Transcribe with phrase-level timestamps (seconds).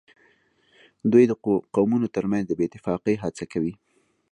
[1.11, 1.33] دوی د
[1.75, 3.73] قومونو ترمنځ د بې اتفاقۍ هڅه کوي